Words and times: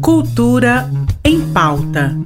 Cultura 0.00 0.90
em 1.24 1.40
pauta. 1.52 2.16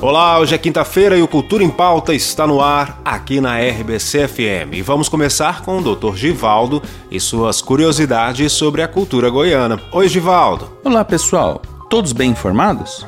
Olá, 0.00 0.38
hoje 0.38 0.54
é 0.54 0.58
quinta-feira 0.58 1.18
e 1.18 1.22
o 1.22 1.28
Cultura 1.28 1.64
em 1.64 1.70
Pauta 1.70 2.14
está 2.14 2.46
no 2.46 2.60
ar 2.60 3.00
aqui 3.04 3.40
na 3.40 3.58
RBC 3.58 4.28
FM. 4.28 4.74
E 4.74 4.82
vamos 4.82 5.08
começar 5.08 5.62
com 5.62 5.78
o 5.78 5.94
Dr. 5.94 6.14
Givaldo 6.14 6.82
e 7.10 7.18
suas 7.18 7.60
curiosidades 7.60 8.52
sobre 8.52 8.80
a 8.80 8.88
cultura 8.88 9.28
goiana. 9.28 9.80
Oi, 9.92 10.08
Givaldo. 10.08 10.78
Olá, 10.84 11.04
pessoal. 11.04 11.60
Todos 11.90 12.12
bem 12.12 12.30
informados? 12.30 13.04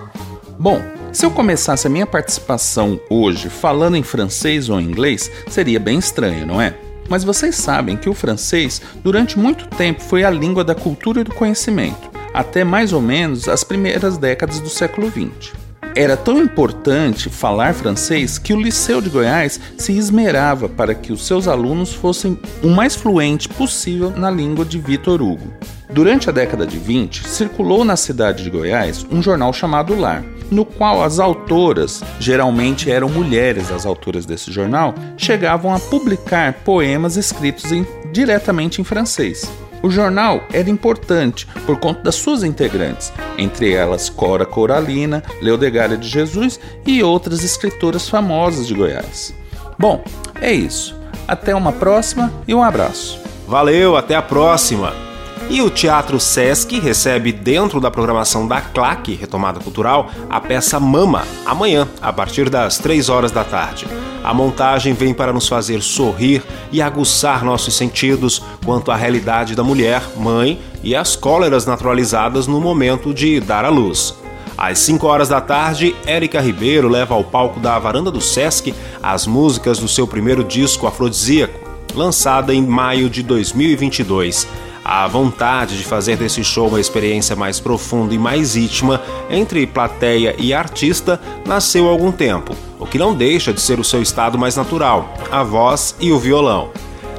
Bom, 0.58 0.82
se 1.12 1.24
eu 1.24 1.30
começasse 1.30 1.86
a 1.86 1.90
minha 1.90 2.06
participação 2.06 3.00
hoje 3.08 3.48
falando 3.48 3.96
em 3.96 4.02
francês 4.02 4.68
ou 4.68 4.80
inglês, 4.80 5.30
seria 5.48 5.78
bem 5.78 5.98
estranho, 5.98 6.44
não 6.44 6.60
é? 6.60 6.89
Mas 7.10 7.24
vocês 7.24 7.56
sabem 7.56 7.96
que 7.96 8.08
o 8.08 8.14
francês, 8.14 8.80
durante 9.02 9.36
muito 9.36 9.66
tempo, 9.66 10.00
foi 10.00 10.22
a 10.22 10.30
língua 10.30 10.62
da 10.62 10.76
cultura 10.76 11.20
e 11.20 11.24
do 11.24 11.34
conhecimento, 11.34 12.08
até 12.32 12.62
mais 12.62 12.92
ou 12.92 13.02
menos 13.02 13.48
as 13.48 13.64
primeiras 13.64 14.16
décadas 14.16 14.60
do 14.60 14.68
século 14.68 15.10
XX. 15.10 15.59
Era 15.94 16.16
tão 16.16 16.40
importante 16.40 17.28
falar 17.28 17.74
francês 17.74 18.38
que 18.38 18.54
o 18.54 18.60
Liceu 18.60 19.00
de 19.00 19.10
Goiás 19.10 19.60
se 19.76 19.96
esmerava 19.96 20.68
para 20.68 20.94
que 20.94 21.12
os 21.12 21.26
seus 21.26 21.48
alunos 21.48 21.92
fossem 21.92 22.38
o 22.62 22.68
mais 22.68 22.94
fluente 22.94 23.48
possível 23.48 24.10
na 24.10 24.30
língua 24.30 24.64
de 24.64 24.78
Vitor 24.78 25.20
Hugo. 25.20 25.52
Durante 25.92 26.28
a 26.28 26.32
década 26.32 26.64
de 26.64 26.78
20, 26.78 27.26
circulou 27.28 27.84
na 27.84 27.96
cidade 27.96 28.44
de 28.44 28.50
Goiás 28.50 29.04
um 29.10 29.20
jornal 29.20 29.52
chamado 29.52 29.98
Lar, 29.98 30.22
no 30.48 30.64
qual 30.64 31.02
as 31.02 31.18
autoras, 31.18 32.02
geralmente 32.20 32.88
eram 32.88 33.08
mulheres 33.08 33.72
as 33.72 33.84
autoras 33.84 34.24
desse 34.24 34.52
jornal, 34.52 34.94
chegavam 35.16 35.74
a 35.74 35.80
publicar 35.80 36.52
poemas 36.64 37.16
escritos 37.16 37.72
em, 37.72 37.84
diretamente 38.12 38.80
em 38.80 38.84
francês. 38.84 39.50
O 39.82 39.90
jornal 39.90 40.42
era 40.52 40.68
importante 40.68 41.46
por 41.64 41.78
conta 41.78 42.02
das 42.02 42.14
suas 42.14 42.44
integrantes, 42.44 43.12
entre 43.38 43.72
elas 43.72 44.10
Cora 44.10 44.44
Coralina, 44.44 45.22
Leodegária 45.40 45.96
de 45.96 46.06
Jesus 46.06 46.60
e 46.86 47.02
outras 47.02 47.42
escritoras 47.42 48.08
famosas 48.08 48.66
de 48.66 48.74
Goiás. 48.74 49.34
Bom, 49.78 50.04
é 50.40 50.52
isso. 50.52 50.94
Até 51.26 51.54
uma 51.54 51.72
próxima 51.72 52.30
e 52.46 52.54
um 52.54 52.62
abraço. 52.62 53.18
Valeu, 53.46 53.96
até 53.96 54.14
a 54.14 54.22
próxima! 54.22 55.09
E 55.50 55.60
o 55.60 55.68
Teatro 55.68 56.20
Sesc 56.20 56.78
recebe 56.78 57.32
dentro 57.32 57.80
da 57.80 57.90
programação 57.90 58.46
da 58.46 58.60
CLAC, 58.60 59.16
Retomada 59.16 59.58
Cultural, 59.58 60.08
a 60.30 60.40
peça 60.40 60.78
Mama, 60.78 61.24
amanhã, 61.44 61.88
a 62.00 62.12
partir 62.12 62.48
das 62.48 62.78
3 62.78 63.08
horas 63.08 63.32
da 63.32 63.42
tarde. 63.42 63.84
A 64.22 64.32
montagem 64.32 64.94
vem 64.94 65.12
para 65.12 65.32
nos 65.32 65.48
fazer 65.48 65.82
sorrir 65.82 66.40
e 66.70 66.80
aguçar 66.80 67.44
nossos 67.44 67.74
sentidos 67.74 68.40
quanto 68.64 68.92
à 68.92 68.96
realidade 68.96 69.56
da 69.56 69.64
mulher, 69.64 70.00
mãe 70.16 70.60
e 70.84 70.94
as 70.94 71.16
cóleras 71.16 71.66
naturalizadas 71.66 72.46
no 72.46 72.60
momento 72.60 73.12
de 73.12 73.40
dar 73.40 73.64
à 73.64 73.70
luz. 73.70 74.14
Às 74.56 74.78
5 74.78 75.04
horas 75.04 75.28
da 75.28 75.40
tarde, 75.40 75.96
Érica 76.06 76.40
Ribeiro 76.40 76.88
leva 76.88 77.14
ao 77.14 77.24
palco 77.24 77.58
da 77.58 77.76
varanda 77.76 78.12
do 78.12 78.20
Sesc 78.20 78.72
as 79.02 79.26
músicas 79.26 79.80
do 79.80 79.88
seu 79.88 80.06
primeiro 80.06 80.44
disco 80.44 80.86
afrodisíaco, 80.86 81.58
lançada 81.92 82.54
em 82.54 82.64
maio 82.64 83.10
de 83.10 83.24
2022. 83.24 84.46
A 84.92 85.06
vontade 85.06 85.78
de 85.78 85.84
fazer 85.84 86.16
desse 86.16 86.42
show 86.42 86.66
uma 86.66 86.80
experiência 86.80 87.36
mais 87.36 87.60
profunda 87.60 88.12
e 88.12 88.18
mais 88.18 88.56
íntima 88.56 89.00
entre 89.30 89.64
plateia 89.64 90.34
e 90.36 90.52
artista 90.52 91.20
nasceu 91.46 91.86
há 91.86 91.90
algum 91.92 92.10
tempo, 92.10 92.56
o 92.76 92.84
que 92.84 92.98
não 92.98 93.14
deixa 93.14 93.52
de 93.52 93.60
ser 93.60 93.78
o 93.78 93.84
seu 93.84 94.02
estado 94.02 94.36
mais 94.36 94.56
natural, 94.56 95.14
a 95.30 95.44
voz 95.44 95.94
e 96.00 96.10
o 96.10 96.18
violão. 96.18 96.70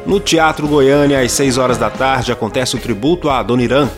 No 0.06 0.20
Teatro 0.20 0.68
Goiânia, 0.68 1.22
às 1.22 1.32
6 1.32 1.58
horas 1.58 1.78
da 1.78 1.90
tarde, 1.90 2.34
acontece 2.34 2.76
o 2.76 2.80
tributo 2.80 3.30
a 3.30 3.40
Adoniran. 3.40 3.90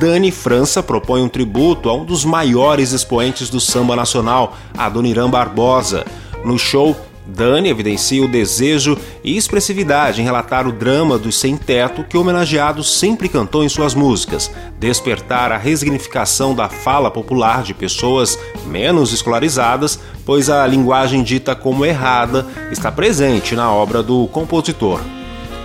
Dani 0.00 0.32
França 0.32 0.82
propõe 0.82 1.22
um 1.22 1.28
tributo 1.28 1.88
a 1.88 1.94
um 1.94 2.04
dos 2.04 2.24
maiores 2.24 2.90
expoentes 2.90 3.48
do 3.48 3.60
samba 3.60 3.94
nacional, 3.94 4.56
Adoniran 4.76 5.30
Barbosa. 5.30 6.04
No 6.44 6.58
show, 6.58 6.96
Dani 7.30 7.68
evidencia 7.68 8.22
o 8.22 8.28
desejo 8.28 8.98
e 9.22 9.36
expressividade 9.36 10.20
em 10.20 10.24
relatar 10.24 10.66
o 10.66 10.72
drama 10.72 11.16
dos 11.16 11.38
sem-teto 11.38 12.04
que 12.04 12.16
o 12.16 12.20
homenageado 12.20 12.82
sempre 12.82 13.28
cantou 13.28 13.64
em 13.64 13.68
suas 13.68 13.94
músicas, 13.94 14.50
despertar 14.78 15.52
a 15.52 15.56
resignificação 15.56 16.54
da 16.54 16.68
fala 16.68 17.10
popular 17.10 17.62
de 17.62 17.72
pessoas 17.72 18.38
menos 18.66 19.12
escolarizadas, 19.12 19.98
pois 20.24 20.50
a 20.50 20.66
linguagem 20.66 21.22
dita 21.22 21.54
como 21.54 21.86
errada 21.86 22.46
está 22.70 22.90
presente 22.90 23.54
na 23.54 23.72
obra 23.72 24.02
do 24.02 24.26
compositor. 24.28 25.00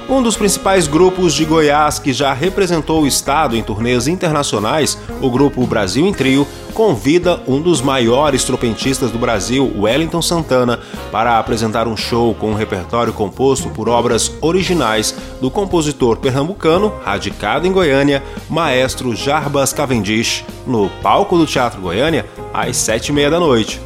Um 0.07 0.21
dos 0.21 0.37
principais 0.37 0.85
grupos 0.87 1.33
de 1.33 1.43
Goiás 1.45 1.97
que 1.97 2.13
já 2.13 2.31
representou 2.31 3.01
o 3.01 3.07
estado 3.07 3.57
em 3.57 3.63
turnês 3.63 4.07
internacionais, 4.07 4.99
o 5.19 5.31
grupo 5.31 5.65
Brasil 5.65 6.05
em 6.05 6.13
Trio, 6.13 6.47
convida 6.75 7.41
um 7.47 7.59
dos 7.59 7.81
maiores 7.81 8.43
trompetistas 8.43 9.09
do 9.09 9.17
Brasil, 9.17 9.73
Wellington 9.75 10.21
Santana, 10.21 10.79
para 11.11 11.39
apresentar 11.39 11.87
um 11.87 11.97
show 11.97 12.35
com 12.35 12.51
um 12.51 12.55
repertório 12.55 13.11
composto 13.13 13.69
por 13.69 13.89
obras 13.89 14.31
originais 14.41 15.15
do 15.41 15.49
compositor 15.49 16.17
pernambucano, 16.17 16.93
radicado 17.03 17.65
em 17.65 17.71
Goiânia, 17.71 18.21
maestro 18.47 19.15
Jarbas 19.15 19.73
Cavendish, 19.73 20.45
no 20.67 20.87
palco 21.01 21.35
do 21.35 21.47
Teatro 21.47 21.81
Goiânia, 21.81 22.27
às 22.53 22.77
sete 22.77 23.07
e 23.07 23.11
meia 23.11 23.31
da 23.31 23.39
noite. 23.39 23.81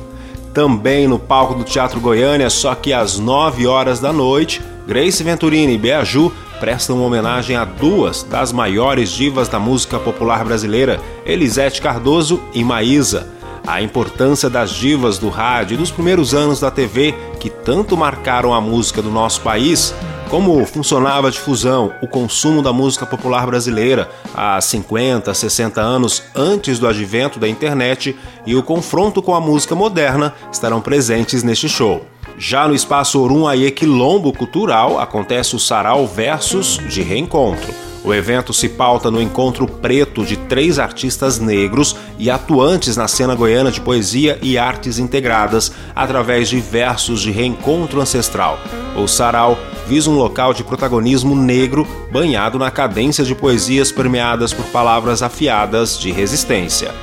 Também 0.54 1.08
no 1.08 1.18
palco 1.18 1.54
do 1.54 1.64
Teatro 1.64 2.02
Goiânia, 2.02 2.50
só 2.50 2.76
que 2.76 2.92
às 2.92 3.18
nove 3.18 3.66
horas 3.66 4.02
da 4.02 4.12
noite, 4.12 4.62
Grace 4.90 5.24
Venturini 5.24 5.76
e 5.76 5.78
Beaju 5.78 6.32
prestam 6.60 7.04
homenagem 7.04 7.56
a 7.56 7.64
duas 7.64 8.24
das 8.24 8.52
maiores 8.52 9.12
divas 9.12 9.48
da 9.48 9.60
música 9.60 10.00
popular 10.00 10.44
brasileira, 10.44 11.00
Elisete 11.28 11.80
Cardoso 11.80 12.42
e 12.56 12.64
Maísa. 12.64 13.28
A 13.68 13.84
importância 13.84 14.50
das 14.50 14.72
divas 14.72 15.20
do 15.20 15.30
rádio 15.30 15.76
e 15.76 15.78
dos 15.78 15.92
primeiros 15.92 16.34
anos 16.34 16.60
da 16.60 16.72
TV 16.72 17.14
que 17.40 17.52
tanto 17.52 17.96
marcaram 17.96 18.52
a 18.52 18.60
música 18.60 19.00
do 19.00 19.12
nosso 19.12 19.42
país, 19.42 19.94
como 20.28 20.66
funcionava 20.66 21.28
a 21.28 21.32
difusão, 21.32 21.94
o 22.02 22.08
consumo 22.08 22.64
da 22.64 22.74
música 22.74 23.06
popular 23.06 23.46
brasileira 23.46 24.10
há 24.34 24.60
50, 24.60 25.32
60 25.32 25.80
anos 25.80 26.24
antes 26.36 26.80
do 26.80 26.88
advento 26.88 27.38
da 27.38 27.48
internet 27.48 28.18
e 28.44 28.56
o 28.56 28.64
confronto 28.64 29.22
com 29.22 29.36
a 29.36 29.40
música 29.40 29.76
moderna 29.76 30.34
estarão 30.52 30.82
presentes 30.82 31.44
neste 31.44 31.70
show. 31.70 32.04
Já 32.42 32.70
no 32.70 32.74
espaço 32.74 33.48
Aie 33.50 33.70
Quilombo 33.70 34.32
Cultural 34.32 34.98
acontece 34.98 35.58
o 35.58 35.60
Sarau 35.60 36.08
Versus 36.08 36.80
de 36.88 37.02
Reencontro. 37.02 37.74
O 38.02 38.14
evento 38.14 38.54
se 38.54 38.70
pauta 38.70 39.12
no 39.12 39.22
encontro 39.22 39.68
preto 39.68 40.24
de 40.24 40.38
três 40.38 40.80
artistas 40.80 41.38
negros 41.38 41.98
e 42.18 42.32
atuantes 42.32 42.96
na 42.96 43.10
cena 43.10 43.36
goiana 43.36 43.70
de 43.70 43.82
poesia 43.82 44.40
e 44.42 44.58
artes 44.58 45.00
integradas 45.00 45.74
através 45.94 46.48
de 46.48 46.62
versos 46.62 47.22
de 47.22 47.30
reencontro 47.30 48.00
ancestral. 48.00 48.58
O 48.96 49.06
sarau 49.06 49.60
visa 49.86 50.10
um 50.10 50.16
local 50.16 50.54
de 50.54 50.64
protagonismo 50.64 51.36
negro 51.36 51.86
banhado 52.10 52.58
na 52.58 52.72
cadência 52.72 53.26
de 53.26 53.36
poesias 53.36 53.92
permeadas 53.92 54.54
por 54.54 54.64
palavras 54.68 55.22
afiadas 55.22 56.00
de 56.00 56.10
resistência. 56.10 56.96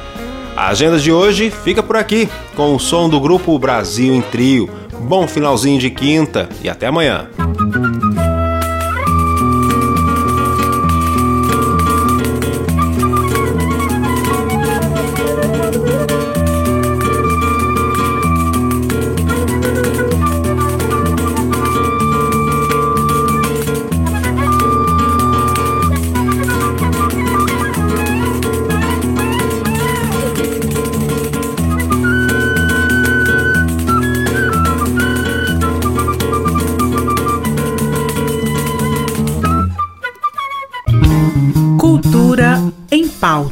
A 0.56 0.69
agenda 0.69 0.98
de 0.98 1.12
hoje 1.12 1.50
fica 1.50 1.82
por 1.82 1.98
aqui, 1.98 2.26
com 2.54 2.75
o 2.75 2.80
som 2.80 3.10
do 3.10 3.20
grupo 3.20 3.58
Brasil 3.58 4.14
em 4.14 4.22
Trio 4.22 4.85
Bom 5.00 5.26
finalzinho 5.28 5.78
de 5.78 5.90
quinta 5.90 6.48
e 6.62 6.68
até 6.68 6.86
amanhã. 6.86 7.28